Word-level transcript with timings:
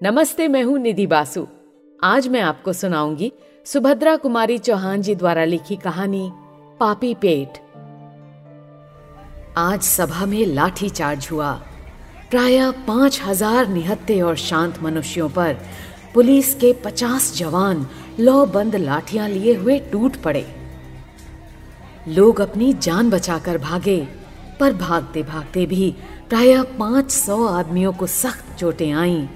नमस्ते, 0.00 0.46
मैं 0.48 0.62
हूँ 0.64 0.78
निधि 0.78 1.06
बासु। 1.06 1.46
आज 2.00 2.26
मैं 2.28 2.40
आपको 2.40 2.72
सुनाऊँगी 2.72 3.30
सुभद्रा 3.66 4.14
कुमारी 4.16 4.56
चौहान 4.58 5.02
जी 5.02 5.14
द्वारा 5.14 5.44
लिखी 5.44 5.76
कहानी, 5.76 6.30
पापी 6.80 7.14
पेट। 7.14 7.58
आज 9.56 9.82
सभा 9.82 10.26
में 10.26 10.44
लाठी 10.46 10.88
चार्ज 10.90 11.28
हुआ। 11.32 11.52
प्राय 12.30 12.70
पाँच 12.86 13.20
हज़ार 13.24 13.68
निहत्ते 13.68 14.20
और 14.20 14.36
शांत 14.36 14.82
मनुष्यों 14.82 15.28
पर 15.28 15.56
पुलिस 16.14 16.54
के 16.54 16.72
पचास 16.84 17.32
जवान 17.36 17.86
लौ 18.20 18.44
बंद 18.46 18.76
लाठियाँ 18.76 19.28
लिए 19.28 19.54
हुए 19.54 19.78
टूट 19.92 20.16
पड़े। 20.16 20.46
लोग 22.08 22.40
अपनी 22.40 22.72
जान 22.72 23.10
बचाकर 23.10 23.58
भागे, 23.58 23.96
पर 24.60 24.72
भागते 24.74 25.22
भागते 25.22 25.66
भी 25.66 25.90
प्राय 26.28 26.62
पाँच 26.78 27.10
सौ 27.10 27.44
आदमियों 27.46 27.92
को 27.92 28.06
सख्त 28.06 28.54
चोटें 28.58 28.92
आईं। 28.92 29.26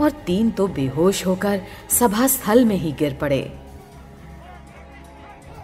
और 0.00 0.10
तीन 0.26 0.50
तो 0.50 0.66
बेहोश 0.66 1.26
होकर 1.26 1.60
सभा 1.90 2.26
स्थल 2.26 2.64
में 2.64 2.76
ही 2.76 2.92
गिर 2.92 3.14
पड़े। 3.14 3.40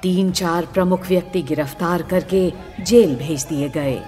तीन 0.02 0.32
चार 0.32 0.66
प्रमुख 0.66 1.06
व्यक्ति 1.06 1.42
गिरफ़्तार 1.42 2.02
करके 2.02 2.52
जेल 2.80 3.16
भेज 3.16 3.44
दिए 3.44 3.68
गए। 3.68 4.00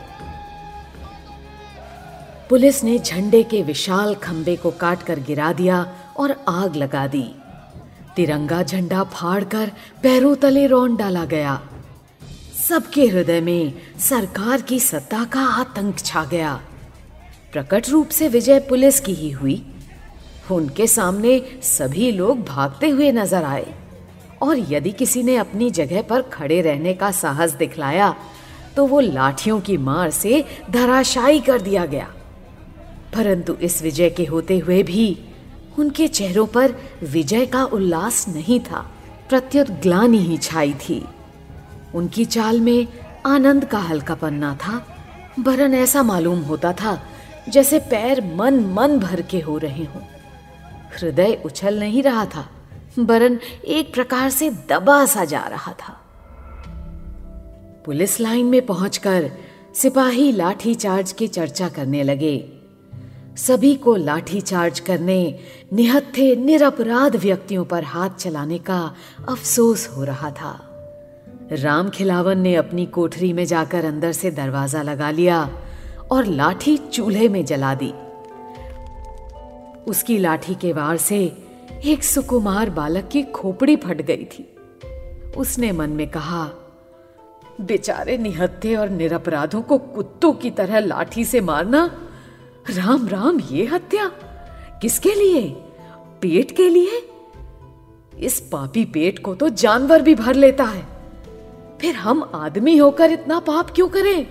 पुलिस 2.50 2.84
ने 2.84 2.98
झंडे 2.98 3.42
के 3.42 3.62
विशाल 3.62 4.14
खंबे 4.14 4.56
को 4.56 4.70
काटकर 4.70 5.18
गिरा 5.18 5.52
दिया 5.52 5.84
और 6.16 6.44
आग 6.48 6.76
लगा 6.76 7.06
दी। 7.06 7.34
तिरंगा 8.16 8.62
झंडा 8.62 9.04
फाड़कर 9.04 9.70
पैरों 10.02 10.34
तले 10.36 10.66
रौन 10.66 10.96
डाला 10.96 11.24
गया। 11.24 11.60
सबके 12.68 13.06
हृदय 13.06 13.40
में 13.40 13.72
सरकार 13.98 14.60
की 14.60 14.80
सत्ता 14.80 15.24
का 15.24 15.40
आतंक 15.40 15.98
छा 15.98 16.24
गया। 16.24 16.60
प्रकट 17.52 17.88
रूप 17.88 18.08
से 18.08 18.28
विजय 18.28 18.60
पुलिस 18.60 19.00
की 19.00 19.14
ही 19.14 19.30
हुई। 19.30 19.71
उनके 20.50 20.86
सामने 20.86 21.40
सभी 21.62 22.10
लोग 22.12 22.42
भागते 22.44 22.88
हुए 22.88 23.10
नज़र 23.12 23.44
आए। 23.44 23.74
और 24.42 24.58
यदि 24.70 24.90
किसी 24.92 25.22
ने 25.22 25.36
अपनी 25.36 25.70
जगह 25.70 26.02
पर 26.02 26.22
खड़े 26.22 26.60
रहने 26.60 26.94
का 26.94 27.10
साहस 27.10 27.52
दिखलाया 27.52 28.14
तो 28.76 28.86
वो 28.86 29.00
लाठियों 29.00 29.60
की 29.60 29.76
मार 29.76 30.10
से 30.10 30.44
धराशायी 30.70 31.40
कर 31.40 31.60
दिया 31.60 31.84
गया। 31.86 32.08
परंतु 33.14 33.54
इस 33.62 33.82
विजय 33.82 34.10
के 34.10 34.24
होते 34.24 34.58
हुए 34.58 34.82
भी 34.82 35.18
उनके 35.78 36.06
चेहरों 36.08 36.46
पर 36.46 36.74
विजय 37.02 37.46
का 37.46 37.64
उल्लास 37.64 38.26
नहीं 38.28 38.60
था 38.60 38.80
प्रत्युत 39.28 39.70
ग्लानी 39.82 40.18
ही 40.18 40.36
छाई 40.38 40.72
थी। 40.80 41.02
उनकी 41.94 42.24
चाल 42.24 42.60
में 42.60 42.86
आनंद 43.26 43.64
का 43.64 43.78
हल्का 43.80 44.14
पन्ना 44.14 44.54
था। 44.56 44.82
वरन 45.38 45.74
ऐसा 45.74 46.02
मालूम 46.02 46.40
होता 46.40 46.72
था, 46.72 46.98
जैसे 47.48 47.78
पैर 47.90 48.20
मन 48.36 48.60
मन 48.74 48.98
भर 48.98 49.22
के 49.22 49.40
हो 49.40 49.56
रहे 49.58 49.84
हों। 49.84 50.00
हृदय 50.92 51.40
उछल 51.44 51.78
नहीं 51.80 52.02
रहा 52.02 52.24
था, 52.26 52.48
वरन 52.98 53.38
एक 53.66 53.92
प्रकार 53.94 54.30
से 54.30 54.50
दबा 54.68 55.04
सा 55.06 55.24
जा 55.24 55.42
रहा 55.46 55.72
था। 55.72 55.98
पुलिस 57.84 58.20
लाइन 58.20 58.46
में 58.46 58.64
पहुंचकर 58.66 59.30
सिपाही 59.74 60.30
लाठी 60.32 60.74
चार्ज 60.74 61.12
की 61.12 61.28
चर्चा 61.28 61.68
करने 61.68 62.02
लगे। 62.02 62.36
सभी 63.36 63.74
को 63.74 63.94
लाठी 63.96 64.40
चार्ज 64.40 64.80
करने, 64.80 65.38
निहत्थे, 65.72 66.34
निरपराध 66.36 67.16
व्यक्तियों 67.16 67.64
पर 67.64 67.84
हाथ 67.84 68.10
चलाने 68.10 68.58
का 68.58 68.80
अफसोस 69.28 69.88
हो 69.88 70.04
रहा 70.04 70.30
था। 70.30 70.52
राम 71.52 71.88
खिलावन 71.90 72.38
ने 72.38 72.54
अपनी 72.54 72.86
कोठरी 72.86 73.32
में 73.32 73.44
जाकर 73.44 73.84
अंदर 73.84 74.12
से 74.12 74.30
दरवाज़ा 74.30 74.82
लगा 74.82 75.10
लिया 75.10 75.48
और 76.10 76.26
लाठी 76.26 76.76
चूल्हे 76.76 77.28
में 77.28 77.44
जला 77.44 77.74
दी। 77.74 77.92
उसकी 79.86 80.18
लाठी 80.18 80.54
के 80.54 80.72
वार 80.72 80.96
से 80.96 81.36
एक 81.84 82.04
सुकुमार 82.04 82.70
बालक 82.70 83.08
की 83.12 83.22
खोपड़ी 83.22 83.76
फट 83.76 84.02
गई 84.02 84.24
थी। 84.24 84.56
उसने 85.36 85.72
मन 85.72 85.90
में 85.90 86.10
कहा, 86.10 86.50
बेचारे 87.60 88.18
निहत्थे 88.18 88.76
और 88.76 88.88
निरपराधों 88.88 89.62
को 89.62 89.78
कुत्तों 89.78 90.32
की 90.32 90.50
तरह 90.50 90.78
लाठी 90.78 91.24
से 91.24 91.40
मारना, 91.40 92.08
राम 92.70 93.08
राम, 93.08 93.40
ये 93.40 93.66
हत्या? 93.66 94.08
किसके 94.82 95.14
लिए? 95.14 95.56
पेट 96.20 96.56
के 96.56 96.68
लिए? 96.68 97.08
इस 98.18 98.40
पापी 98.40 98.84
पेट 98.84 99.18
को 99.18 99.34
तो 99.34 99.48
जानवर 99.48 100.02
भी 100.02 100.14
भर 100.14 100.34
लेता 100.34 100.64
है। 100.64 100.86
फिर 101.80 101.94
हम 101.94 102.30
आदमी 102.34 102.76
होकर 102.76 103.10
इतना 103.10 103.40
पाप 103.40 103.70
क्यों 103.70 103.88
करें? 103.88 104.26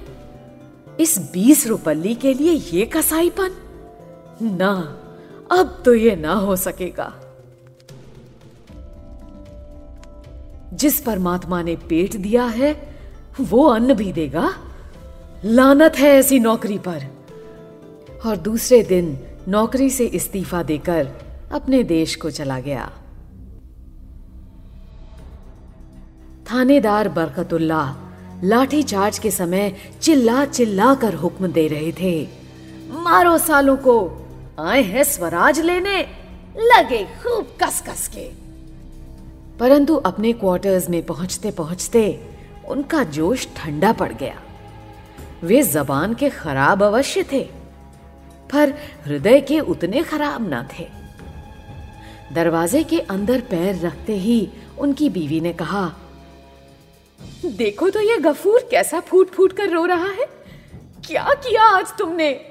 इस 1.00 1.32
बीस 1.34 1.68
रुपल्ली 1.68 2.16
के 2.16 2.34
लिए 2.34 2.52
ये 2.52 2.86
कसाईपन? 2.86 3.52
ना 4.42 4.98
अब 5.52 5.82
तो 5.86 5.94
ये 5.94 6.16
ना 6.16 6.34
हो 6.34 6.56
सकेगा। 6.56 7.14
जिस 10.74 11.02
परमात्मा 11.02 11.62
ने 11.62 11.76
पेट 11.76 12.16
दिया 12.16 12.46
है, 12.46 12.96
वो 13.42 13.66
अन्न 13.66 13.94
भी 13.94 14.14
देगा। 14.14 14.54
लानत 15.46 15.96
है 15.96 16.10
ऐसी 16.10 16.40
नौकरी 16.40 16.78
पर। 16.78 17.04
और 18.26 18.36
दूसरे 18.36 18.84
दिन 18.84 19.20
नौकरी 19.48 19.90
से 19.90 20.06
इस्तीफा 20.06 20.64
देकर 20.64 21.12
अपने 21.52 21.84
देश 21.84 22.16
को 22.16 22.30
चला 22.30 22.60
गया। 22.60 22.92
थानेदार 26.52 27.10
बरकतुल्ला 27.10 27.96
लाठी 28.44 28.84
चार्ज 28.84 29.20
के 29.20 29.32
समय 29.32 29.76
चिल्ला 30.02 30.46
चिल्ला 30.46 30.96
कर 30.96 31.14
हुक्म 31.14 31.48
दे 31.48 31.68
रहे 31.68 31.92
थे। 31.92 32.28
मारो 32.92 33.38
सालों 33.38 33.78
को 33.78 34.21
आए 34.62 34.82
हैं 34.84 35.04
स्वराज 35.04 35.60
लेने। 35.60 35.98
लगे 36.58 37.04
खूब 37.06 37.58
कस 37.64 37.82
कस 37.88 38.08
के। 38.08 38.30
परंतु 39.60 39.96
अपने 39.96 40.34
क्वार्टर्स 40.34 40.90
में 40.90 41.06
पहुँचते 41.06 41.52
पहुँचते 41.52 42.04
उनका 42.68 43.04
जोश 43.04 43.48
ठंडा 43.58 43.92
पड़ 43.94 44.12
गया। 44.14 44.42
वे 45.44 45.62
जबान 45.64 46.14
के 46.14 46.30
खराब 46.30 46.84
अवश्य 46.84 47.24
थे, 47.32 47.44
पर 48.54 48.74
हृदय 49.06 49.42
के 49.42 49.60
उतने 49.60 50.04
खराब 50.04 50.50
ना 50.50 50.68
थे। 50.80 50.88
दरवाजे 52.34 52.84
के 52.84 53.00
अंदर 53.00 53.42
पैर 53.42 53.80
रखते 53.80 54.18
ही 54.18 54.50
उनकी 54.80 55.10
बीवी 55.10 55.40
ने 55.42 55.54
कहा, 55.54 55.92
देखो 57.46 57.90
तो 57.90 58.00
ये 58.00 58.18
गफूर 58.18 58.68
कैसा 58.72 59.00
फूट 59.00 59.30
फूट 59.30 59.54
कर 59.54 59.70
रो 59.70 59.86
रहा 59.86 60.12
है। 60.12 60.26
क्या 61.08 61.34
किया 61.34 61.64
आज 61.64 61.94
तुमने? 61.98 62.51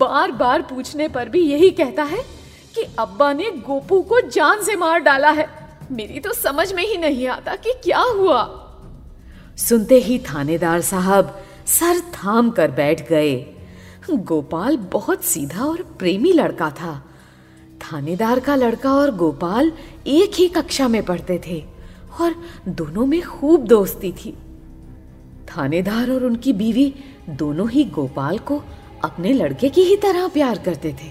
बार 0.00 0.32
बार 0.32 0.62
पूछने 0.62 1.08
पर 1.08 1.28
भी 1.28 1.40
यही 1.40 1.70
कहता 1.70 2.02
है 2.02 2.22
कि 2.74 2.86
अब्बा 2.98 3.32
ने 3.32 3.50
गोपू 3.50 4.00
को 4.02 4.20
जान 4.20 4.62
से 4.62 4.76
मार 4.76 4.98
डाला 4.98 5.30
है। 5.30 5.48
मेरी 5.92 6.20
तो 6.20 6.32
समझ 6.32 6.72
में 6.72 6.86
ही 6.86 6.96
नहीं 6.96 7.26
आता 7.28 7.56
कि 7.56 7.72
क्या 7.84 8.00
हुआ। 8.00 8.42
सुनते 9.58 9.94
ही 9.94 10.18
थानेदार 10.18 10.80
साहब 10.80 11.42
सर 11.66 12.00
थाम 12.00 12.50
कर 12.50 12.70
बैठ 12.70 13.08
गए। 13.08 13.36
गोपाल 14.10 14.76
बहुत 14.92 15.24
सीधा 15.24 15.64
और 15.64 15.82
प्रेमी 15.98 16.32
लड़का 16.32 16.70
था। 16.70 16.92
थानेदार 17.82 18.40
का 18.40 18.54
लड़का 18.54 18.92
और 18.92 19.14
गोपाल 19.14 19.72
एक 20.06 20.34
ही 20.34 20.48
कक्षा 20.48 20.88
में 20.88 21.02
पढ़ते 21.02 21.40
थे 21.46 21.64
और 22.20 22.34
दोनों 22.68 23.06
में 23.06 23.20
खूब 23.22 23.66
दोस्ती 23.66 24.12
थी। 24.12 24.36
थानेदार 25.48 26.10
और 26.10 26.24
उनकी 26.24 26.52
बीवी 26.52 26.94
दोनों 27.28 27.68
ही 27.70 27.84
गोपाल 27.84 28.38
को 28.38 28.62
अपने 29.04 29.32
लड़के 29.32 29.68
की 29.68 29.82
ही 29.82 29.96
तरह 29.96 30.28
प्यार 30.28 30.58
करते 30.58 30.92
थे। 30.92 31.10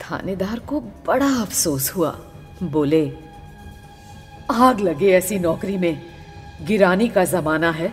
थानेदार 0.00 0.58
को 0.58 0.80
बड़ा 0.80 1.28
अफसोस 1.42 1.90
हुआ। 1.90 2.10
बोले, 2.62 3.12
आग 4.50 4.80
लगे 4.80 5.12
ऐसी 5.12 5.38
नौकरी 5.38 5.78
में। 5.78 6.02
गिरानी 6.62 7.08
का 7.08 7.24
जमाना 7.24 7.70
है, 7.70 7.92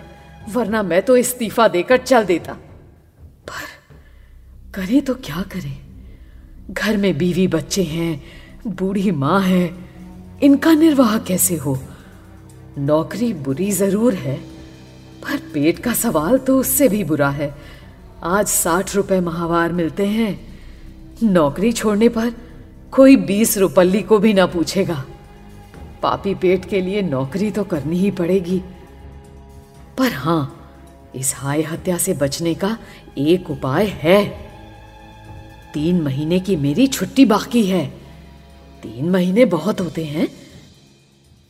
वरना 0.49 0.83
मैं 0.83 1.01
तो 1.01 1.17
इस्तीफा 1.17 1.67
देकर 1.67 1.97
चल 1.97 2.25
देता। 2.25 2.53
पर 3.47 3.65
करे 4.73 5.01
तो 5.01 5.15
क्या 5.15 5.41
करे? 5.41 5.77
घर 6.71 6.97
में 6.97 7.17
बीवी 7.17 7.47
बच्चे 7.47 7.83
हैं, 7.83 8.23
बूढ़ी 8.67 9.11
माँ 9.11 9.41
है, 9.41 9.73
इनका 10.43 10.73
निर्वाह 10.73 11.17
कैसे 11.17 11.55
हो? 11.55 11.79
नौकरी 12.77 13.33
बुरी 13.33 13.71
ज़रूर 13.71 14.13
है, 14.13 14.37
पर 15.23 15.37
पेट 15.53 15.79
का 15.79 15.93
सवाल 15.93 16.37
तो 16.37 16.59
उससे 16.59 16.87
भी 16.87 17.03
बुरा 17.03 17.29
है। 17.29 17.53
आज 18.25 18.47
साठ 18.47 18.95
रुपए 18.95 19.19
माहवार 19.19 19.71
मिलते 19.71 20.05
हैं। 20.05 20.57
नौकरी 21.23 21.71
छोड़ने 21.71 22.07
पर 22.09 22.29
कोई 22.91 23.15
बीस 23.15 23.57
रुपल्ली 23.57 24.01
को 24.01 24.19
भी 24.19 24.33
ना 24.33 24.45
पूछेगा। 24.45 25.03
पापी 26.01 26.35
पेट 26.35 26.65
के 26.65 26.81
लिए 26.81 27.01
नौकरी 27.01 27.51
तो 27.51 27.63
करनी 27.63 27.97
ही 27.97 28.11
पड़ेगी। 28.11 28.59
पर 29.97 30.11
हाँ, 30.11 30.69
इस 31.15 31.35
हाय 31.35 31.61
हत्या 31.61 31.97
से 31.97 32.13
बचने 32.13 32.53
का 32.53 32.77
एक 33.17 33.49
उपाय 33.49 33.85
है। 33.85 34.25
तीन 35.73 36.01
महीने 36.01 36.39
की 36.39 36.55
मेरी 36.55 36.87
छुट्टी 36.87 37.25
बाकी 37.25 37.65
है। 37.65 37.85
तीन 38.83 39.09
महीने 39.09 39.45
बहुत 39.45 39.81
होते 39.81 40.05
हैं। 40.05 40.27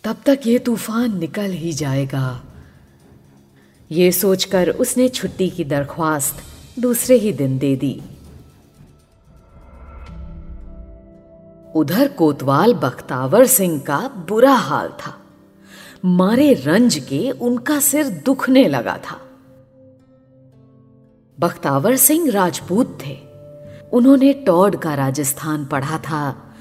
तब 0.04 0.22
तक 0.26 0.40
ये 0.46 0.58
तूफ़ान 0.60 1.20
निकल 1.20 1.52
ही 1.52 1.74
जाएगा। 1.74 2.44
ये 3.92 4.12
सोचकर 4.12 4.70
उसने 4.70 5.10
छुट्टी 5.10 5.50
की 5.50 5.64
दरख्वास्त 5.64 6.44
दूसरे 6.80 7.16
ही 7.16 7.34
दिन 7.34 7.58
दे 7.58 7.76
दी। 7.76 8.02
उधर 11.76 12.08
कोतवाल 12.08 12.74
बख्तावर 12.74 13.46
सिंह 13.46 13.80
का 13.80 14.26
बुरा 14.30 14.54
हाल 14.54 14.90
था। 14.90 15.20
मारे 16.06 16.54
रंज 16.54 16.96
के 16.96 17.32
उनका 17.32 17.80
सिर 17.80 18.10
दुखने 18.10 18.68
लगा 18.68 18.98
था। 18.98 19.22
बख्तावर 21.40 21.96
सिंह 21.96 22.32
राजपूत 22.32 22.98
थे। 23.06 23.18
उन्होंने 23.94 24.34
टॉड 24.34 24.76
का 24.76 24.96
राजस्थान 24.96 25.66
पढ़ा 25.66 25.98
था। 25.98 26.56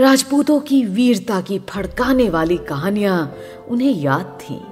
राजपूतों 0.00 0.60
की 0.60 0.84
वीरता 0.84 1.40
की 1.40 1.58
फड़काने 1.58 2.30
वाली 2.30 2.56
कहानियाँ 2.56 3.34
उन्हें 3.68 3.92
याद 3.92 4.38
थीं। 4.40 4.71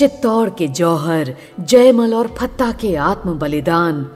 चित्तौड़ 0.00 0.50
के 0.50 0.68
जौहर, 0.68 1.34
जयमल 1.60 2.14
और 2.14 2.28
फत्ता 2.28 2.72
के 2.72 2.94
आत्म 2.96 3.38
बलिदान 3.38 4.10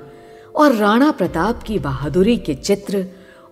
और 0.57 0.75
राणा 0.75 1.11
प्रताप 1.11 1.63
की 1.63 1.79
बहादुरी 1.79 2.37
के 2.37 2.55
चित्र 2.55 3.05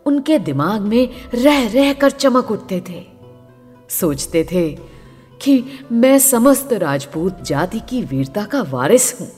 उनके 0.07 0.39
दिमाग 0.39 0.81
में 0.81 1.09
रह 1.35 1.69
रह 1.73 1.93
कर 1.93 2.11
चमक 2.11 2.51
उठते 2.51 2.83
थे। 2.89 3.05
सोचते 3.91 4.45
थे 4.45 4.69
कि 5.43 5.65
मैं 5.93 6.19
समस्त 6.19 6.73
राजपूत 6.73 7.43
जाति 7.43 7.81
की 7.81 8.03
वीरता 8.03 8.45
का 8.45 8.63
वारिस 8.63 9.21
हूँ। 9.21 9.31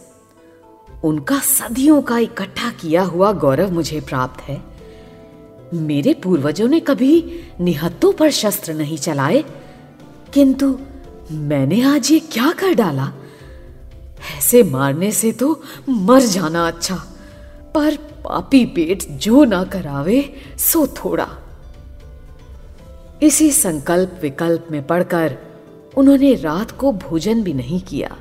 उनका 1.05 1.39
सदियों 1.39 2.03
का 2.03 2.19
इकट्ठा 2.19 2.71
किया 2.71 3.03
हुआ 3.03 3.33
गौरव 3.33 3.73
मुझे 3.73 4.01
प्राप्त 4.01 4.43
है। 4.43 4.63
मेरे 5.75 6.15
पूर्वजों 6.15 6.69
ने 6.69 6.81
कभी 6.81 7.43
निहत्तों 7.61 8.13
पर 8.13 8.31
शस्त्र 8.31 8.75
नहीं 8.75 8.99
चलाए, 8.99 9.45
किंतु 10.35 10.79
मैंने 11.33 11.83
आज 11.83 12.11
ये 12.11 12.19
क्या 12.21 12.53
कर 12.53 12.75
डाला? 12.75 13.13
ऐसे 14.39 14.63
मारने 14.63 15.13
से 15.13 15.33
तो 15.33 15.63
मर 15.89 16.21
जाना 16.21 16.67
अच्छा 16.67 16.95
पर 17.75 17.97
पापी 17.97 18.65
पेट 18.67 19.03
जो 19.03 19.45
ना 19.45 19.65
करावे, 19.65 20.35
सो 20.59 20.87
थोड़ा। 20.87 21.29
इसी 23.23 23.51
संकल्प 23.51 24.19
विकल्प 24.23 24.67
में 24.71 24.87
पढ़कर 24.87 25.39
उन्होंने 25.97 26.35
रात 26.35 26.71
को 26.71 26.93
भोजन 26.93 27.43
भी 27.43 27.53
नहीं 27.53 27.81
किया। 27.81 28.17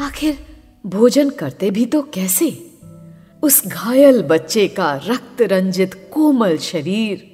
आखिर 0.00 0.46
भोजन 0.86 1.30
करते 1.30 1.70
भी 1.70 1.86
तो 1.86 2.02
कैसे? 2.02 2.70
उस 3.42 3.66
घायल 3.66 4.22
बच्चे 4.22 4.68
का 4.68 4.94
रक्त 4.96 5.42
रंजित 5.42 6.10
कोमल 6.12 6.58
शरीर, 6.58 7.32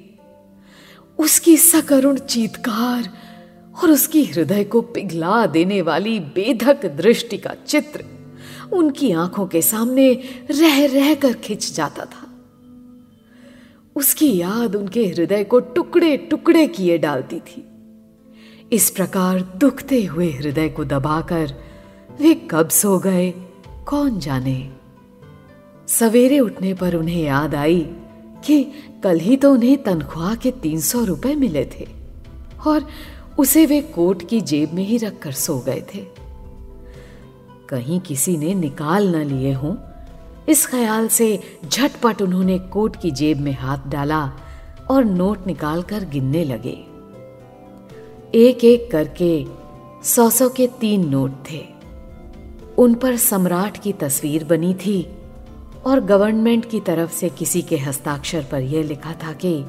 उसकी 1.19 1.57
सकरुण 1.57 2.17
चीतकार 2.17 3.22
और 3.81 3.91
उसकी 3.91 4.23
हृदय 4.23 4.63
को 4.63 4.81
पिघला 4.81 5.45
देने 5.45 5.81
वाली 5.81 6.19
बेधक 6.19 6.85
दृष्टि 6.85 7.37
का 7.37 7.53
चित्र 7.67 8.05
उनकी 8.73 9.11
आँखों 9.11 9.45
के 9.47 9.61
सामने 9.61 10.13
रह 10.51 10.85
रह 10.85 11.13
कर 11.15 11.33
खिंच 11.33 11.73
जाता 11.73 12.05
था। 12.05 12.27
उसकी 13.95 14.37
याद 14.37 14.75
उनके 14.75 15.05
हृदय 15.07 15.43
को 15.43 15.59
टुकड़े 15.59 16.17
टुकड़े 16.17 16.67
किए 16.67 16.97
डालती 16.97 17.39
थी। 17.39 17.63
इस 18.71 18.89
प्रकार 18.89 19.41
दुखते 19.41 20.03
हुए 20.03 20.29
हृदय 20.31 20.69
को 20.69 20.85
दबाकर 20.85 21.53
वे 22.21 22.33
कब 22.51 22.69
सो 22.69 22.97
गए, 22.99 23.31
कौन 23.87 24.19
जाने? 24.19 24.71
सवेरे 25.87 26.39
उठने 26.39 26.73
पर 26.73 26.95
उन्हें 26.95 27.23
याद 27.23 27.55
आई 27.55 27.79
कि 28.45 28.63
कल 29.03 29.19
ही 29.19 29.37
तो 29.37 29.53
उन्हें 29.53 29.83
तनख्वाह 29.83 30.35
के 30.35 30.51
तीन 30.51 30.79
सौ 30.79 31.03
रुपए 31.03 31.35
मिले 31.35 31.65
थे 31.65 31.87
और 32.67 32.87
उसे 33.39 33.65
वे 33.65 33.81
कोट 33.81 34.29
की 34.29 34.41
जेब 34.41 34.73
में 34.73 34.83
ही 34.83 34.97
रखकर 34.97 35.31
सो 35.31 35.59
गए 35.59 35.83
थे। 35.95 36.05
कहीं 37.69 37.99
किसी 37.99 38.37
ने 38.37 38.53
निकाल 38.53 39.15
न 39.15 39.19
लिए 39.19 39.53
हों। 39.53 39.75
इस 40.49 40.67
ख्याल 40.67 41.07
से 41.07 41.39
झटपट 41.69 42.21
उन्होंने 42.21 42.59
कोट 42.59 42.95
की 42.95 43.11
जेब 43.11 43.39
में 43.39 43.53
हाथ 43.53 43.77
डाला 43.87 44.31
और 44.91 45.05
नोट 45.05 45.47
निकालकर 45.47 46.05
गिनने 46.05 46.43
लगे। 46.43 46.85
एक 48.35 48.63
एक 48.63 48.91
करके 48.91 49.45
सौ 50.03 50.29
सौ 50.29 50.49
के 50.49 50.67
तीन 50.67 51.09
नोट 51.09 51.31
थे। 51.51 51.65
उन 52.77 52.93
पर 52.93 53.15
सम्राट 53.17 53.77
की 53.77 53.93
तस्वीर 53.93 54.43
बनी 54.43 54.73
थी 54.73 55.07
और 55.85 55.99
गवर्नमेंट 55.99 56.69
की 56.69 56.79
तरफ़ 56.79 57.11
से 57.11 57.29
किसी 57.29 57.61
के 57.61 57.77
हस्ताक्षर 57.77 58.45
पर 58.51 58.61
यह 58.61 58.83
लिखा 58.83 59.13
था 59.13 59.33
कि 59.33 59.65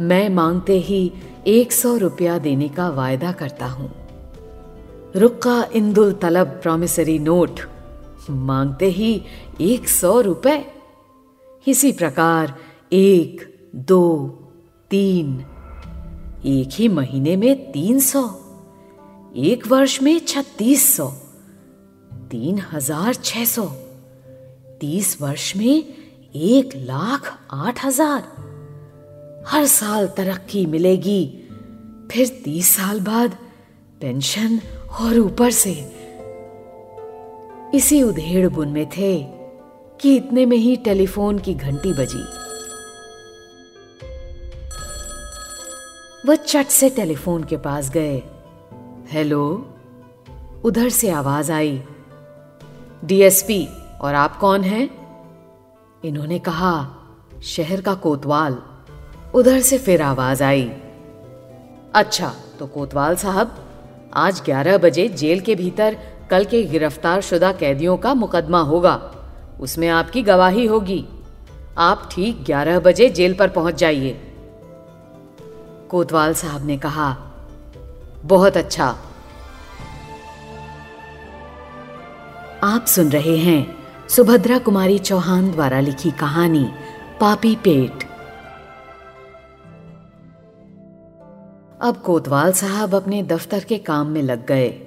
मैं 0.00 0.28
मांगते 0.28 0.78
ही 0.78 1.12
एक 1.46 1.72
सौ 1.72 1.96
रुपया 1.96 2.38
देने 2.38 2.68
का 2.68 2.88
वायदा 2.88 3.32
करता 3.32 3.66
हूँ। 3.66 3.90
रुक्का 5.16 5.68
इंदुल 5.74 6.12
तलब 6.12 6.46
प्रोमिसरी 6.46 7.18
नोट 7.18 7.60
मांगते 8.30 8.86
ही 8.86 9.22
एक 9.60 9.88
सौ 9.88 10.20
रुपए। 10.20 10.64
इसी 11.66 11.92
प्रकार 11.92 12.54
एक, 12.92 13.40
दो, 13.76 14.28
तीन। 14.90 15.38
एक 16.46 16.68
ही 16.72 16.88
महीने 16.88 17.36
में 17.36 17.72
तीन 17.72 18.00
सौ। 18.00 18.22
एक 19.36 19.66
वर्ष 19.66 20.02
में 20.02 20.18
छत्तीस 20.18 20.96
सौ। 20.96 21.08
तीन 22.30 22.62
हज़ार 22.72 23.14
छह 23.14 23.44
सौ। 23.44 23.64
तीस 24.80 25.20
वर्ष 25.22 25.56
में 25.56 25.84
एक 26.34 26.76
लाख 26.76 27.38
आठ 27.52 27.84
हज़ार। 27.84 28.45
हर 29.46 29.66
साल 29.66 30.06
तरक्की 30.06 30.66
मिलेगी। 30.66 31.42
फिर 32.10 32.42
तीस 32.44 32.76
साल 32.76 33.00
बाद 33.00 33.36
पेंशन 34.00 34.60
और 35.00 35.18
ऊपर 35.18 35.50
से। 35.50 35.92
इसी 37.74 38.02
उधेड़ 38.02 38.48
बुन 38.48 38.68
में 38.68 38.86
थे 38.86 39.22
कि 40.00 40.16
इतने 40.16 40.46
में 40.46 40.56
ही 40.56 40.76
टेलीफोन 40.76 41.38
की 41.38 41.54
घंटी 41.54 41.92
बजी। 41.92 42.46
वह 46.28 46.34
चट 46.34 46.66
से 46.66 46.90
टेलीफोन 46.90 47.44
के 47.44 47.56
पास 47.56 47.90
गए। 47.90 48.22
हेलो? 49.08 49.74
उधर 50.64 50.88
से 50.88 51.10
आवाज़ 51.10 51.52
आई। 51.52 51.82
डीएसपी, 53.04 53.68
और 54.00 54.14
आप 54.14 54.36
कौन 54.36 54.60
हैं? 54.62 54.90
इन्होंने 56.04 56.38
कहा, 56.38 56.96
शहर 57.42 57.80
का 57.80 57.94
कोतवाल। 57.94 58.62
उधर 59.36 59.60
से 59.60 59.78
फिर 59.78 60.02
आवाज़ 60.02 60.44
आई। 60.44 60.72
अच्छा 61.94 62.34
तो 62.58 62.66
कोतवाल 62.66 63.16
साहब, 63.16 63.56
आज 64.14 64.40
11 64.40 64.78
बजे 64.78 65.08
जेल 65.08 65.40
के 65.40 65.54
भीतर 65.54 65.96
कल 66.30 66.44
के 66.44 66.62
गिरफ़्तार 66.62 67.20
शुदा 67.20 67.52
कैदियों 67.52 67.96
का 67.96 68.14
मुकदमा 68.14 68.60
होगा। 68.60 68.94
उसमें 69.60 69.88
आपकी 69.88 70.22
गवाही 70.22 70.66
होगी। 70.66 71.04
आप 71.78 72.08
ठीक 72.12 72.44
11 72.44 72.78
बजे 72.78 73.08
जेल 73.10 73.34
पर 73.34 73.48
पहुँच 73.48 73.74
जाइए। 73.74 74.20
कोतवाल 75.90 76.34
साहब 76.34 76.66
ने 76.66 76.78
कहा, 76.78 77.16
बहुत 78.24 78.56
अच्छा। 78.56 78.96
आप 82.64 82.84
सुन 82.86 83.12
रहे 83.12 83.36
हैं 83.36 83.76
सुभद्रा 84.08 84.58
कुमारी 84.58 84.98
चौहान 84.98 85.50
द्वारा 85.50 85.80
लिखी 85.80 86.10
कहानी, 86.10 86.68
पापी 87.20 87.56
पेट। 87.56 88.05
अब 91.86 91.96
कोतवाल 91.96 92.52
साहब 92.52 92.94
अपने 92.94 93.22
दफ्तर 93.22 93.64
के 93.64 93.78
काम 93.78 94.06
में 94.06 94.22
लग 94.22 94.46
गए। 94.46 94.80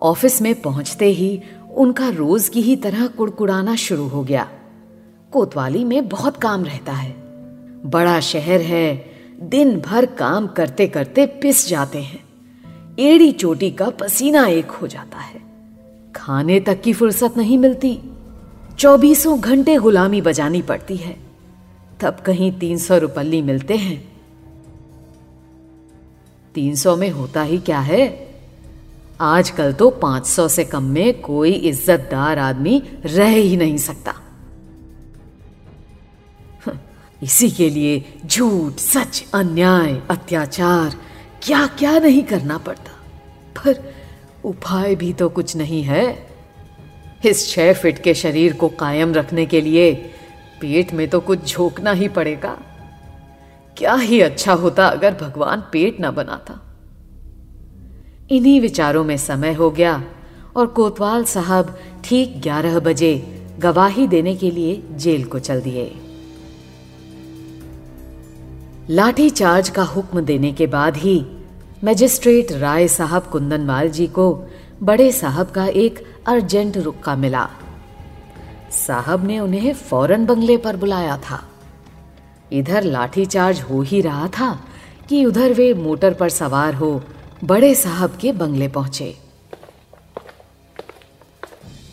ऑफ़िस 0.00 0.42
में 0.42 0.62
पहुँचते 0.62 1.06
ही 1.06 1.42
उनका 1.76 2.08
रोज 2.08 2.48
की 2.48 2.60
ही 2.60 2.76
तरह 2.76 3.06
कुड़कुड़ाना 3.06 3.76
शुरू 3.76 4.08
हो 4.08 4.24
गया। 4.24 4.48
कोतवाली 5.32 5.84
में 5.84 6.08
बहुत 6.08 6.36
काम 6.36 6.64
रहता 6.64 6.92
है। 6.92 7.14
बड़ा 7.84 8.20
शहर 8.20 8.60
है, 8.60 9.10
दिन 9.40 9.80
भर 9.80 10.06
काम 10.06 10.46
करते 10.46 10.86
करते 10.86 11.26
पिस 11.26 11.68
जाते 11.68 11.98
हैं। 11.98 12.24
एड़ी 12.98 13.32
चोटी 13.32 13.70
का 13.70 13.90
पसीना 13.90 14.46
एक 14.46 14.70
हो 14.70 14.86
जाता 14.86 15.18
है। 15.18 15.40
खाने 16.16 16.60
तक 16.60 16.80
की 16.80 16.92
फुर्सत 16.92 17.34
नहीं 17.36 17.58
मिलती। 17.58 18.00
चौबीसों 18.78 19.40
घंटे 19.40 19.76
गुलामी 19.76 20.20
बजानी 20.20 20.62
पड़ती 20.62 20.96
है। 20.96 21.16
तब 22.00 22.16
कहीं 22.26 22.52
तीन 22.52 22.78
सौ 22.78 22.98
रुपल्ली 22.98 23.42
मिलते 23.42 23.74
हैं। 23.74 24.07
तीन 26.58 26.74
सौ 26.74 26.96
में 26.96 27.10
होता 27.10 27.42
ही 27.42 27.58
क्या 27.58 27.80
है? 27.80 28.34
आजकल 29.20 29.72
तो 29.72 29.90
पाँच 29.90 30.26
सौ 30.26 30.48
से 30.48 30.64
कम 30.64 30.82
में 30.82 31.20
कोई 31.20 31.52
इज्जतदार 31.52 32.38
आदमी 32.38 32.82
रह 33.04 33.28
ही 33.28 33.56
नहीं 33.56 33.78
सकता। 33.78 34.14
इसी 37.22 37.50
के 37.50 37.70
लिए 37.70 38.04
झूठ, 38.26 38.72
सच, 38.72 39.24
अन्याय, 39.34 40.02
अत्याचार 40.10 40.96
क्या 41.42 41.66
क्या 41.66 41.98
नहीं 41.98 42.22
करना 42.22 42.58
पड़ता। 42.58 42.92
पर 43.60 43.94
उपाय 44.44 44.94
भी 44.94 45.12
तो 45.12 45.28
कुछ 45.28 45.56
नहीं 45.56 45.82
है। 45.82 46.26
इस 47.26 47.50
छह 47.50 47.72
फिट 47.72 48.02
के 48.02 48.14
शरीर 48.14 48.52
को 48.52 48.68
कायम 48.68 49.14
रखने 49.14 49.46
के 49.46 49.60
लिए 49.60 49.94
पेट 50.60 50.92
में 50.92 51.08
तो 51.08 51.20
कुछ 51.20 51.52
झोंकना 51.52 51.92
ही 51.92 52.08
पड़ेगा। 52.08 52.58
क्या 53.78 53.94
ही 53.94 54.20
अच्छा 54.20 54.52
होता 54.52 54.86
अगर 54.86 55.14
भगवान 55.14 55.62
पेट 55.72 55.96
न 56.00 56.10
बनाता। 56.10 56.60
इन्हीं 58.30 58.60
विचारों 58.60 59.04
में 59.04 59.16
समय 59.16 59.52
हो 59.52 59.70
गया 59.70 60.02
और 60.56 60.66
कोतवाल 60.66 61.24
साहब 61.24 61.78
ठीक 62.04 62.40
ग्यारह 62.40 62.78
बजे 62.80 63.12
गवाही 63.58 64.06
देने 64.06 64.34
के 64.36 64.50
लिए 64.50 64.82
जेल 64.96 65.24
को 65.24 65.38
चल 65.38 65.60
दिए। 65.60 65.92
लाठी 68.90 69.30
चार्ज 69.30 69.68
का 69.68 69.82
हुक्म 69.82 70.20
देने 70.20 70.52
के 70.52 70.66
बाद 70.66 70.96
ही 70.96 71.26
मजिस्ट्रेट 71.84 72.52
राय 72.52 72.88
साहब 72.88 73.22
कुंदनवाल 73.22 73.88
जी 73.88 74.06
को 74.06 74.48
बड़े 74.82 75.10
साहब 75.12 75.50
का 75.50 75.66
एक 75.66 76.04
अर्जेंट 76.26 76.76
रुक्का 76.76 77.16
मिला। 77.16 77.48
साहब 78.70 79.26
ने 79.26 79.38
उन्हें 79.38 79.72
फ़ौरन 79.74 80.26
बंगले 80.26 80.56
पर 80.56 80.76
बुलाया 80.76 81.16
था। 81.16 81.40
इधर 82.52 82.82
लाठीचार्ज 82.82 83.60
हो 83.60 83.82
ही 83.82 84.00
रहा 84.00 84.28
था 84.28 84.60
कि 85.08 85.24
उधर 85.24 85.52
वे 85.52 85.74
मोटर 85.74 86.14
पर 86.14 86.28
सवार 86.28 86.74
हो 86.74 87.02
बड़े 87.44 87.74
साहब 87.74 88.16
के 88.20 88.32
बंगले 88.32 88.68
पहुँचे। 88.68 89.16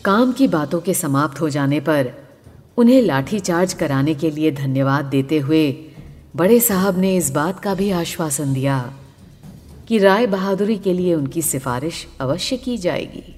काम 0.04 0.32
की 0.32 0.48
बातों 0.48 0.80
के 0.80 0.94
समाप्त 0.94 1.40
हो 1.40 1.48
जाने 1.48 1.80
पर 1.80 2.12
उन्हें 2.76 3.02
लाठीचार्ज 3.02 3.72
कराने 3.72 4.14
के 4.14 4.30
लिए 4.30 4.50
धन्यवाद 4.52 5.04
देते 5.04 5.38
हुए 5.38 5.70
बड़े 6.36 6.60
साहब 6.60 6.98
ने 6.98 7.16
इस 7.16 7.30
बात 7.30 7.60
का 7.60 7.74
भी 7.74 7.90
आश्वासन 7.90 8.52
दिया 8.54 8.92
कि 9.88 9.98
राय 9.98 10.26
बहादुरी 10.26 10.78
के 10.78 10.92
लिए 10.92 11.14
उनकी 11.14 11.42
सिफारिश 11.42 12.06
अवश्य 12.20 12.56
की 12.56 12.78
जाएगी। 12.78 13.34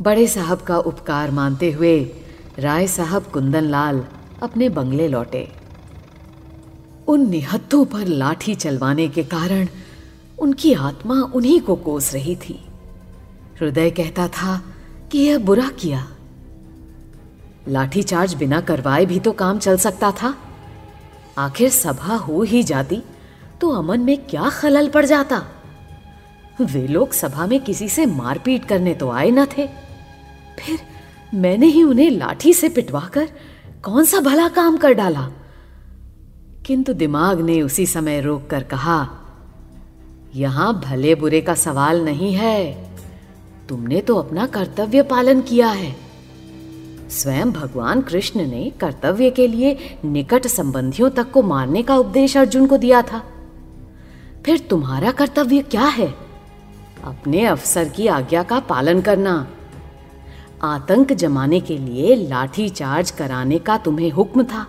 बड़े 0.00 0.26
साहब 0.26 0.60
का 0.60 0.78
उपकार 0.78 1.30
मानते 1.30 1.70
हुए 1.70 2.10
राय 2.58 2.86
साहब 2.86 3.22
कुंदन 3.22 3.64
लाल 3.64 4.04
अपने 4.42 4.68
बंगले 4.68 5.08
लौटे। 5.08 5.48
उन 7.10 7.28
निहत्तों 7.30 7.84
पर 7.84 8.06
लाठी 8.06 8.54
चलवाने 8.54 9.08
के 9.08 9.22
कारण 9.24 9.66
उनकी 10.38 10.72
आत्मा 10.74 11.14
उन्हीं 11.34 11.60
को 11.60 11.74
कोस 11.76 12.12
रही 12.14 12.34
थी। 12.36 12.58
हृदय 13.60 13.90
कहता 13.90 14.26
था 14.28 14.60
कि 15.12 15.18
यह 15.18 15.38
बुरा 15.38 15.68
किया। 15.80 16.06
लाठीचार्ज 17.68 18.34
बिना 18.34 18.60
करवाए 18.60 19.06
भी 19.06 19.18
तो 19.20 19.32
काम 19.32 19.58
चल 19.58 19.76
सकता 19.76 20.10
था। 20.12 20.34
आखिर 21.38 21.70
सभा 21.70 22.16
हो 22.16 22.42
ही 22.42 22.62
जाती 22.62 23.02
तो 23.60 23.70
अमन 23.70 24.00
में 24.00 24.16
क्या 24.26 24.48
खलल 24.50 24.88
पड़ 24.88 25.04
जाता? 25.06 25.42
वे 26.60 26.86
लोग 26.86 27.12
सभा 27.12 27.46
में 27.46 27.60
किसी 27.60 27.88
से 27.88 28.06
मारपीट 28.06 28.64
करने 28.64 28.94
तो 28.94 29.10
आए 29.10 29.30
न 29.30 29.46
थे। 29.46 29.66
फिर 30.58 30.78
मैंने 31.34 31.66
ही 31.66 31.82
उन्हें 31.82 32.10
लाठी 32.10 32.52
से 32.54 32.68
पिटवाकर 32.68 33.28
कौन 33.82 34.04
सा 34.04 34.20
भला 34.20 34.48
काम 34.48 34.76
कर 34.76 34.92
डाला? 34.92 35.28
किंतु 36.70 36.92
दिमाग 36.92 37.40
ने 37.40 37.62
उसी 37.62 37.86
समय 37.86 38.20
रोक 38.20 38.46
कर 38.46 38.62
कहा, 38.62 39.08
यहाँ 40.34 40.80
भले 40.80 41.14
बुरे 41.14 41.40
का 41.40 41.54
सवाल 41.54 42.04
नहीं 42.04 42.34
है। 42.34 42.88
तुमने 43.68 44.00
तो 44.00 44.16
अपना 44.16 44.46
कर्तव्य 44.46 45.02
पालन 45.02 45.40
किया 45.40 45.68
है। 45.68 45.96
स्वयं 47.10 47.52
भगवान 47.52 48.00
कृष्ण 48.00 48.46
ने 48.46 48.72
कर्तव्य 48.80 49.30
के 49.30 49.46
लिए 49.46 49.98
निकट 50.04 50.46
संबंधियों 50.46 51.10
तक 51.10 51.30
को 51.30 51.42
मारने 51.42 51.82
का 51.82 51.96
उपदेश 51.96 52.36
अर्जुन 52.36 52.66
को 52.66 52.76
दिया 52.76 53.02
था। 53.02 53.22
फिर 54.46 54.58
तुम्हारा 54.58 55.10
कर्तव्य 55.10 55.62
क्या 55.62 55.84
है? 55.84 56.14
अपने 57.04 57.44
अफसर 57.44 57.88
की 57.88 58.06
आज्ञा 58.06 58.42
का 58.42 58.60
पालन 58.60 59.00
करना। 59.00 59.46
आतंक 60.62 61.12
जमाने 61.12 61.60
के 61.60 61.78
लिए 61.78 62.28
लाठी 62.28 62.68
चार्ज 62.68 63.10
कराने 63.10 63.58
का 63.58 63.78
तुम्हें 63.78 64.10
हुक्म 64.10 64.44
था। 64.44 64.66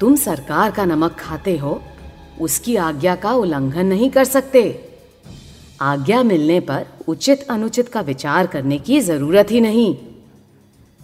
तुम 0.00 0.16
सरकार 0.16 0.70
का 0.70 0.84
नमक 0.84 1.16
खाते 1.18 1.56
हो, 1.56 1.82
उसकी 2.40 2.76
आज्ञा 2.76 3.14
का 3.16 3.32
उल्लंघन 3.32 3.86
नहीं 3.86 4.10
कर 4.10 4.24
सकते। 4.24 4.62
आज्ञा 5.80 6.22
मिलने 6.22 6.60
पर 6.60 6.86
उचित 7.08 7.46
अनुचित 7.50 7.88
का 7.88 8.00
विचार 8.00 8.46
करने 8.46 8.78
की 8.78 9.00
ज़रूरत 9.00 9.50
ही 9.50 9.60
नहीं। 9.60 9.96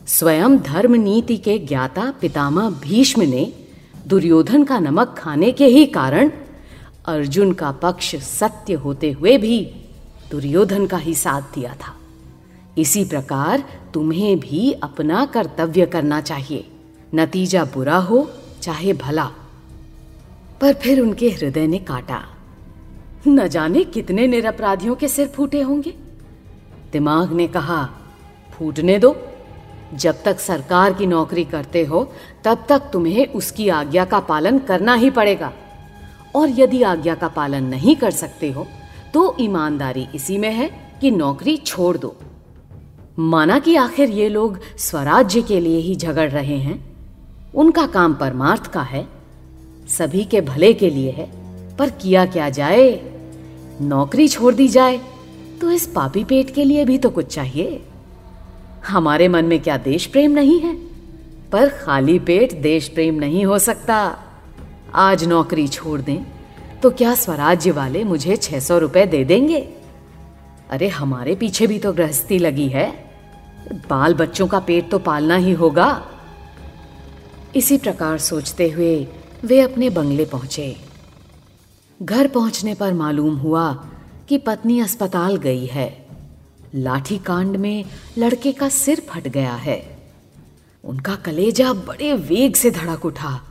स्वयं 0.07 0.59
धर्म 0.59 0.95
नीति 0.95 1.37
के 1.37 1.59
ज्ञाता 1.59 2.15
पितामह 2.21 2.71
भीष्म 2.71 3.23
ने 3.23 3.53
दुर्योधन 4.07 4.65
का 4.65 4.79
नमक 4.79 5.15
खाने 5.19 5.53
के 5.53 5.67
ही 5.67 5.87
कारण 5.87 6.31
अर्जुन 7.07 7.53
का 7.53 7.71
पक्ष 7.73 8.17
सत्य 8.17 8.75
होते 8.75 9.11
हुए 9.11 9.39
भी 9.39 9.61
दुर्योधन 10.31 10.87
का 10.87 10.97
ही 10.97 11.15
साथ 11.15 11.43
दिया 11.43 11.75
था। 11.75 11.95
इसी 12.79 13.05
प्रकार 13.05 13.65
तुम्हें 13.95 14.39
भी 14.41 14.73
अपना 14.73 15.25
कर्तव्य 15.27 15.87
करना 15.87 16.21
चाहिए। 16.21 16.65
नतीजा 17.15 17.65
बुरा 17.65 17.97
हो 17.97 18.31
चाहे 18.63 18.93
भला। 18.93 19.31
पर 20.61 20.73
फिर 20.73 21.01
उनके 21.01 21.31
हृदय 21.31 21.67
ने 21.67 21.79
काटा। 21.79 22.23
न 23.29 23.49
जाने 23.49 23.85
कितने 23.85 24.27
निरपराधियों 24.27 24.95
के 24.95 25.09
सिर 25.09 25.29
फूटे 25.29 25.61
होंगे। 25.61 25.95
दिमाग 26.93 27.33
ने 27.33 27.47
कहा, 27.47 27.91
फूटने 28.53 28.99
दो। 28.99 29.23
जब 29.95 30.23
तक 30.23 30.41
सरकार 30.41 30.93
की 30.93 31.07
नौकरी 31.07 31.45
करते 31.45 31.85
हो, 31.85 32.13
तब 32.45 32.65
तक 32.69 32.83
तुम्हें 32.93 33.27
उसकी 33.27 33.69
आज्ञा 33.69 34.05
का 34.05 34.21
पालन 34.21 34.59
करना 34.59 34.95
ही 34.95 35.11
पड़ेगा। 35.11 35.53
और 36.35 36.61
यदि 36.61 36.83
आज्ञा 36.83 37.15
का 37.15 37.29
पालन 37.29 37.65
नहीं 37.65 37.97
कर 37.97 38.11
सकते 38.11 38.51
हो 38.51 38.67
तो 39.15 39.37
ईमानदारी 39.41 40.09
इसी 40.15 40.39
में 40.39 40.51
है 40.51 40.99
कि 41.01 41.11
नौकरी 41.11 41.57
छोड़ 41.57 41.97
दो। 41.97 42.17
माना 43.19 43.59
कि 43.59 43.77
आखिर 43.77 44.11
ये 44.11 44.29
लोग 44.29 44.61
स्वराज्य 44.79 45.43
के 45.43 45.61
लिए 45.61 45.79
ही 45.79 45.97
झगड़ 45.97 46.31
रहे 46.31 46.57
हैं। 46.57 46.92
उनका 47.55 47.87
काम 47.87 48.15
परमार्थ 48.15 48.67
का 48.67 48.83
है, 48.83 49.07
सभी 49.89 50.25
के 50.25 50.41
भले 50.41 50.73
के 50.73 50.91
लिए 50.91 51.11
है, 51.11 51.31
पर 51.77 51.91
किया 51.91 52.27
क्या 52.27 52.49
जाए? 52.49 53.01
नौकरी 53.81 54.29
छोड़ 54.29 54.55
दी 54.55 54.69
जाए 54.69 55.01
तो 55.61 55.71
इस 55.71 55.87
पापी 55.87 56.25
पेट 56.25 56.51
के 56.51 56.65
लिए 56.65 56.85
भी 56.85 56.99
तो 56.99 57.11
कुछ 57.11 57.27
चाहिए। 57.27 57.83
हमारे 58.89 59.29
मन 59.29 59.45
में 59.45 59.61
क्या 59.61 59.77
देश 59.77 60.07
प्रेम 60.07 60.31
नहीं 60.31 60.61
है? 60.61 60.75
पर 61.53 61.69
खाली 61.69 62.19
पेट 62.19 62.53
देश 62.61 62.89
प्रेम 62.89 63.15
नहीं 63.15 63.45
हो 63.45 63.59
सकता। 63.59 64.19
आज 64.95 65.25
नौकरी 65.25 65.69
छोड़ 65.69 66.01
दें 66.01 66.19
तो 66.83 66.91
क्या 66.91 67.15
स्वराज्य 67.15 67.71
वाले 67.71 68.05
मुझे 68.05 68.37
छह 68.37 68.61
सौ 68.61 68.79
रुपए 68.79 69.07
दे 69.07 69.25
देंगे? 69.25 69.61
अरे, 70.71 70.89
हमारे 70.89 71.35
पीछे 71.35 71.67
भी 71.67 71.79
तो 71.79 71.93
गृहस्थी 71.93 72.39
लगी 72.39 72.69
है। 72.69 72.91
बाल 73.91 74.15
बच्चों 74.15 74.47
का 74.47 74.59
पेट 74.59 74.91
तो 74.91 74.99
पालना 74.99 75.37
ही 75.37 75.53
होगा। 75.53 76.07
इसी 77.57 77.79
प्रकार 77.79 78.19
सोचते 78.19 78.71
हुए 78.71 79.09
वे 79.45 79.61
अपने 79.61 79.91
बंगले 79.91 80.25
पहुँचे। 80.25 80.77
घर 82.03 82.29
पहुँचने 82.29 82.75
पर 82.75 82.95
मालूम 82.95 83.37
हुआ 83.37 83.73
कि 84.29 84.39
पत्नी 84.39 84.81
अस्पताल 84.81 85.37
गई 85.37 85.67
है। 85.67 86.07
लाठी 86.75 87.19
कांड 87.19 87.57
में 87.57 87.85
लड़के 88.19 88.53
का 88.53 88.69
सिर 88.69 89.01
फट 89.01 89.29
गया 89.29 89.55
है। 89.55 90.11
उनका 90.85 91.15
कलेजा 91.15 91.73
बड़े 91.73 92.13
वेग 92.13 92.55
से 92.55 92.71
धड़क 92.71 93.05
उठा। 93.05 93.43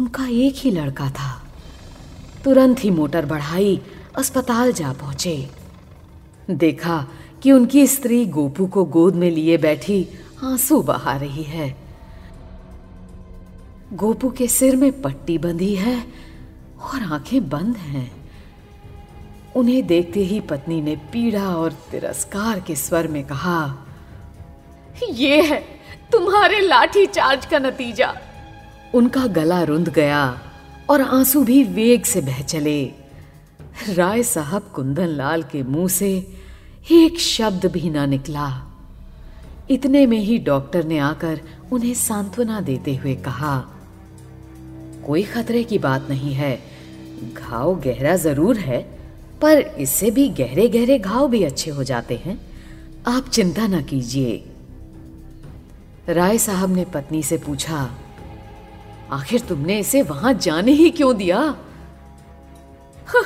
उनका 0.00 0.26
एक 0.26 0.54
ही 0.56 0.70
लड़का 0.70 1.10
था। 1.10 1.44
तुरंत 2.44 2.84
ही 2.84 2.90
मोटर 2.90 3.26
बढ़ाई, 3.26 3.80
अस्पताल 4.18 4.72
जा 4.72 4.92
पहुँचे। 4.92 5.50
देखा 6.50 7.08
कि 7.42 7.52
उनकी 7.52 7.86
स्त्री 7.86 8.26
गोपू 8.26 8.66
को 8.66 8.84
गोद 8.84 9.14
में 9.14 9.30
लिए 9.30 9.58
बैठी 9.58 10.08
आँसू 10.44 10.82
बहा 10.82 11.16
रही 11.16 11.42
है। 11.42 11.87
गोपू 13.92 14.28
के 14.30 14.46
सिर 14.48 14.76
में 14.76 15.00
पट्टी 15.02 15.36
बंधी 15.38 15.74
है 15.74 15.96
और 16.82 17.02
आँखें 17.12 17.48
बंद 17.48 17.76
हैं। 17.76 18.10
उन्हें 19.56 19.86
देखते 19.86 20.20
ही 20.20 20.40
पत्नी 20.40 20.80
ने 20.80 20.96
पीड़ा 21.12 21.44
और 21.56 21.72
तिरस्कार 21.90 22.60
के 22.60 22.74
स्वर 22.76 23.08
में 23.08 23.22
कहा, 23.26 23.84
ये 25.10 25.42
है 25.42 25.60
तुम्हारे 26.12 26.60
लाठी 26.60 27.06
चार्ज 27.06 27.46
का 27.46 27.58
नतीजा। 27.58 28.12
उनका 28.94 29.26
गला 29.26 29.62
रुंध 29.62 29.88
गया 29.88 30.40
और 30.90 31.02
आँसू 31.02 31.42
भी 31.44 31.62
वेग 31.64 32.04
से 32.04 32.20
बह 32.20 32.42
चले। 32.42 32.84
राय 33.88 34.22
साहब 34.22 34.70
कुंदन 34.74 35.06
लाल 35.06 35.42
के 35.42 35.62
मुँह 35.62 35.88
से 35.88 36.10
एक 36.92 37.18
शब्द 37.20 37.66
भी 37.66 37.90
ना 37.90 38.06
निकला। 38.06 38.50
इतने 39.70 40.06
में 40.06 40.18
ही 40.18 40.38
डॉक्टर 40.38 40.84
ने 40.84 40.98
आकर 40.98 41.40
उन्हें 41.72 41.94
सांत्वना 41.94 42.60
देते 42.60 42.94
हुए 42.96 43.14
कहा 43.14 43.56
कोई 45.08 45.22
खतरे 45.22 45.62
की 45.64 45.78
बात 45.78 46.08
नहीं 46.10 46.32
है। 46.34 46.52
घाव 47.34 47.74
गहरा 47.80 48.16
ज़रूर 48.16 48.56
है 48.56 48.80
पर 49.42 49.58
इससे 49.58 50.10
भी 50.10 50.28
गहरे 50.28 50.66
गहरे 50.68 50.98
घाव 50.98 51.28
भी 51.28 51.42
अच्छे 51.44 51.70
हो 51.70 51.84
जाते 51.84 52.16
हैं। 52.16 52.38
आप 53.06 53.28
चिंता 53.28 53.66
ना 53.66 53.80
कीजिए। 53.82 54.36
राय 56.08 56.38
साहब 56.38 56.74
ने 56.76 56.84
पत्नी 56.84 57.22
से 57.22 57.38
पूछा 57.38 57.78
आखिर 59.10 59.40
तुमने 59.40 59.78
इसे 59.78 60.02
वहाँ 60.02 60.32
जाने 60.34 60.72
ही 60.72 60.90
क्यों 60.90 61.16
दिया? 61.16 61.38
हाँ, 63.06 63.24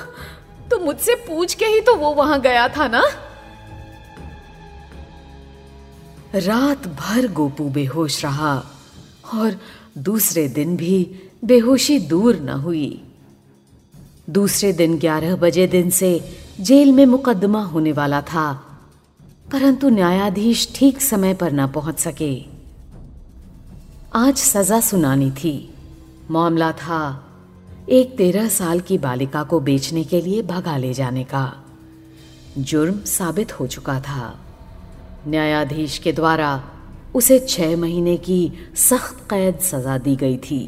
तो 0.71 0.79
मुझसे 0.79 1.15
पूछ 1.27 1.55
के 1.55 1.65
ही 1.65 1.81
तो 1.81 1.97
वो 1.97 2.13
वहाँ 2.15 2.41
गया 2.41 2.69
था 2.69 2.89
ना? 2.89 3.03
रात 6.35 6.87
भर 7.01 7.27
गोपू 7.33 7.69
बेहोश 7.71 8.25
रहा 8.25 8.55
और 9.35 9.59
दूसरे 9.99 10.49
दिन 10.49 10.77
भी 10.77 10.95
बेहोशी 11.43 11.99
दूर 11.99 12.37
न 12.37 12.49
हुई। 12.49 13.03
दूसरे 14.31 14.73
दिन 14.73 14.99
ग्यारह 14.99 15.37
बजे 15.37 15.67
दिन 15.67 15.91
से 15.91 16.11
जेल 16.61 16.93
में 16.93 17.07
मुकदमा 17.07 17.63
होने 17.65 17.93
वाला 17.93 18.21
था, 18.23 18.53
परंतु 19.53 19.89
न्यायाधीश 19.89 20.69
ठीक 20.75 21.01
समय 21.01 21.35
पर 21.35 21.53
न 21.53 21.67
पहुँच 21.67 21.99
सके। 21.99 22.35
आज 24.15 24.37
सजा 24.37 24.81
सुनानी 24.81 25.31
थी। 25.31 25.75
मामला 26.31 26.71
था 26.73 27.01
एक 27.89 28.17
तेरह 28.17 28.49
साल 28.49 28.81
की 28.81 28.99
बालिका 28.99 29.43
को 29.43 29.61
बेचने 29.61 30.05
के 30.05 30.21
लिए 30.21 30.43
भगा 30.43 30.77
ले 30.77 30.93
जाने 30.95 31.25
का। 31.25 31.53
जुर्म 32.59 33.01
साबित 33.01 33.53
हो 33.61 33.67
चुका 33.67 34.01
था। 34.01 34.39
न्यायाधीश 35.27 35.99
के 35.99 36.13
द्वारा 36.13 36.63
उसे 37.15 37.39
छह 37.39 37.77
महीने 37.77 38.17
की 38.17 38.53
सख्त 38.77 39.27
कैद 39.31 39.59
सजा 39.61 39.99
दी 39.99 40.17
गई 40.17 40.37
थी। 40.37 40.63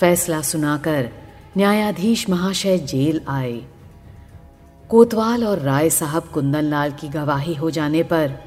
फैसला 0.00 0.40
सुनाकर 0.42 1.08
न्यायाधीश 1.56 2.28
महाशय 2.30 2.78
जेल 2.80 3.20
आए। 3.28 3.60
कोतवाल 4.90 5.44
और 5.44 5.58
राय 5.58 5.90
साहब 5.90 6.28
कुंदनलाल 6.34 6.92
की 6.92 7.08
गवाही 7.08 7.54
हो 7.54 7.70
जाने 7.70 8.02
पर 8.02 8.38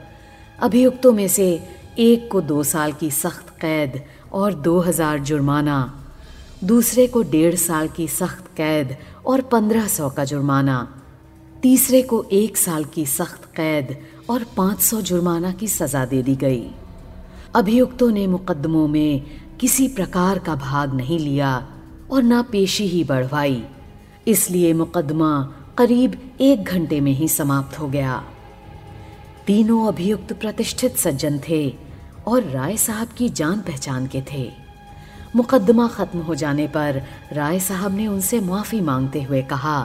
अभियुक्तों 0.60 1.12
में 1.14 1.28
से 1.28 1.48
एक 2.00 2.30
को 2.32 2.42
दो 2.44 2.64
साल 2.64 2.94
की 2.94 3.12
सख्त 3.12 3.50
कैद 3.62 4.02
और 4.34 4.54
दो 4.54 4.80
हज़ार 4.80 5.20
जुर्माना, 5.20 5.78
दूसरे 6.64 7.08
को 7.08 7.22
डेढ़ 7.24 7.56
साल 7.58 7.88
की 7.88 8.08
सख्त 8.10 8.48
कैद 8.58 8.96
और 9.26 9.42
पंद्रह 9.52 9.88
सौ 9.88 10.10
का 10.10 10.24
जुर्माना, 10.24 10.88
तीसरे 11.62 12.02
को 12.02 12.24
एक 12.32 12.58
साल 12.58 12.86
की 12.86 13.06
सख्त 13.08 13.46
कैद 13.56 13.96
और 14.30 14.46
पाँच 14.58 14.82
सौ 14.82 15.02
जुर्माना 15.02 15.52
की 15.52 15.68
सजा 15.70 16.06
दे 16.06 16.22
दी 16.24 16.36
गई। 16.36 16.70
अभियुक्तों 17.56 18.12
ने 18.12 18.26
मुकदमों 18.28 18.88
में 18.88 19.41
किसी 19.62 19.88
प्रकार 19.88 20.40
का 20.40 20.56
भाग 20.56 20.94
नहीं 20.94 21.20
लिया 21.20 21.68
और 22.12 22.24
ना 22.24 22.42
पेशी 22.42 22.88
ही 22.88 23.04
बढ़वाई। 23.04 23.64
इसलिए 24.28 24.74
मुकदमा 24.74 25.54
करीब 25.78 26.38
एक 26.42 26.64
घंटे 26.64 27.02
में 27.02 27.12
ही 27.12 27.28
समाप्त 27.28 27.80
हो 27.80 27.88
गया। 27.88 28.24
तीनों 29.48 29.88
अभियुक्त 29.88 30.34
प्रतिष्ठित 30.34 30.96
सज्जन 30.96 31.40
थे 31.50 31.78
और 32.28 32.44
राय 32.44 32.78
साहब 32.78 33.08
की 33.08 33.30
जान 33.30 33.62
पहचान 33.62 34.08
के 34.08 34.22
थे। 34.34 34.52
मुकदमा 35.36 35.88
खत्म 35.88 36.20
हो 36.20 36.36
जाने 36.36 36.68
पर 36.68 37.02
राय 37.34 37.60
साहब 37.60 37.96
ने 37.96 38.08
उनसे 38.08 38.40
माफ़ी 38.40 38.82
मांगते 38.82 39.22
हुए 39.22 39.42
कहा, 39.42 39.82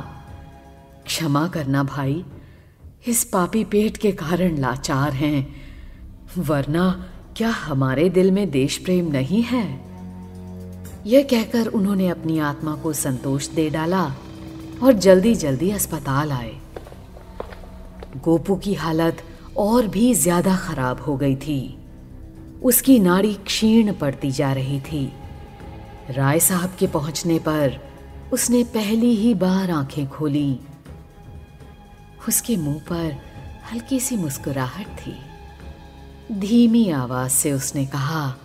क्षमा 1.06 1.48
करना 1.48 1.82
भाई, 1.82 2.24
इस 3.06 3.24
पापी 3.24 3.64
पेट 3.64 3.96
के 3.96 4.12
कारण 4.12 4.56
लाचार 4.58 5.12
हैं, 5.12 5.56
वरना 6.38 7.06
क्या 7.36 7.48
हमारे 7.50 8.08
दिल 8.08 8.30
में 8.30 8.50
देश 8.50 8.76
प्रेम 8.78 9.10
नहीं 9.12 9.42
है? 9.42 9.64
यह 11.06 11.22
कहकर 11.22 11.66
उन्होंने 11.66 12.08
अपनी 12.08 12.38
आत्मा 12.38 12.74
को 12.74 12.92
संतोष 12.92 13.48
दे 13.48 13.70
डाला 13.70 14.04
और 14.82 14.92
जल्दी 14.92 15.34
जल्दी 15.34 15.70
अस्पताल 15.70 16.32
आए। 16.32 16.54
गोपू 18.24 18.56
की 18.56 18.74
हालत 18.74 19.22
और 19.56 19.86
भी 19.86 20.14
ज़्यादा 20.14 20.56
खराब 20.56 21.00
हो 21.00 21.16
गई 21.16 21.36
थी। 21.36 21.78
उसकी 22.62 22.98
नाड़ी 22.98 23.34
क्षीण 23.34 23.92
पड़ती 23.92 24.30
जा 24.30 24.52
रही 24.52 24.80
थी। 24.80 25.12
राय 26.10 26.40
साहब 26.40 26.76
के 26.78 26.86
पहुँचने 26.86 27.38
पर 27.38 27.78
उसने 28.32 28.64
पहली 28.64 29.14
ही 29.14 29.34
बार 29.34 29.70
आँखें 29.70 30.06
खोली। 30.08 30.58
उसके 32.28 32.56
मुँह 32.56 32.78
पर 32.78 33.16
हल्की 33.72 34.00
सी 34.00 34.16
मुस्कुराहट 34.16 34.86
थी। 34.86 35.16
धीमी 36.32 36.90
आवाज़ 36.90 37.32
से 37.32 37.52
उसने 37.52 37.86
कहा, 37.86 38.36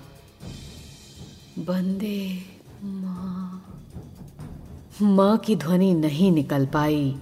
बंदे, 1.59 2.43
माँ 2.83 3.67
माँ 5.01 5.37
की 5.37 5.55
ध्वनि 5.55 5.93
नहीं 5.93 6.31
निकल 6.31 6.65
पाई 6.65 7.15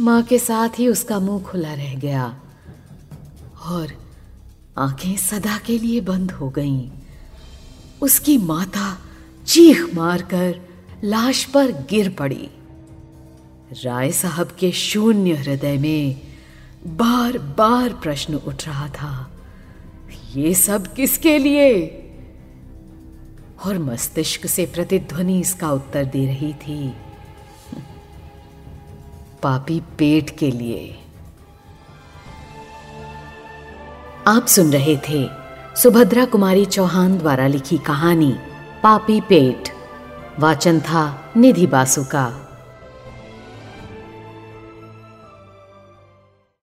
माँ 0.00 0.22
के 0.22 0.38
साथ 0.38 0.68
ही 0.78 0.88
उसका 0.88 1.18
मुँह 1.18 1.42
खुला 1.42 1.74
रह 1.74 1.94
गया 1.94 2.40
और 3.66 3.92
आँखें 4.78 5.16
सदा 5.16 5.58
के 5.58 5.78
लिए 5.78 6.00
बंद 6.00 6.30
हो 6.30 6.50
गईं। 6.50 6.90
उसकी 8.02 8.38
माता 8.38 8.98
चीख 9.46 9.94
मारकर 9.94 10.60
लाश 11.04 11.44
पर 11.44 11.72
गिर 11.72 12.08
पड़ी 12.10 12.48
राय 13.84 14.12
साहब 14.12 14.48
के 14.60 14.72
शून्य 14.72 15.34
हृदय 15.34 15.78
में 15.78 16.27
बार 16.82 17.38
बार 17.38 17.92
प्रश्न 17.92 18.34
उठ 18.34 18.66
रहा 18.66 18.88
था, 18.88 19.30
ये 20.36 20.54
सब 20.54 20.86
किसके 20.94 21.38
लिए? 21.38 21.86
और 23.66 23.78
मस्तिष्क 23.78 24.46
से 24.46 24.66
प्रतिध्वनि 24.66 25.40
इसका 25.40 25.70
उत्तर 25.72 26.04
दे 26.04 26.26
रही 26.26 26.52
थी, 26.52 26.94
पापी 29.42 29.80
पेट 29.98 30.38
के 30.38 30.50
लिए। 30.50 30.98
आप 34.28 34.46
सुन 34.46 34.72
रहे 34.72 34.96
थे 35.08 35.28
सुभद्रा 35.76 36.24
कुमारी 36.24 36.64
चौहान 36.64 37.18
द्वारा 37.18 37.46
लिखी 37.46 37.78
कहानी, 37.78 38.34
पापी 38.82 39.20
पेट। 39.20 39.68
वाचन 40.38 40.80
था 40.80 41.32
निधि 41.36 41.66
बासु 41.66 42.04
का। 42.04 42.47